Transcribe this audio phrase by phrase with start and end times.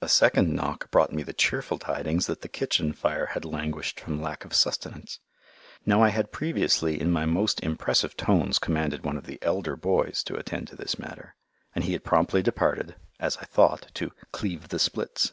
[0.00, 4.22] A second knock brought me the cheerful tidings that the kitchen fire had languished from
[4.22, 5.18] lack of sustenance.
[5.84, 10.22] Now I had previously in my most impressive tones commanded one of the elder boys
[10.26, 11.34] to attend to this matter,
[11.74, 15.32] and he had promptly departed, as I thought, to "cleave the splits."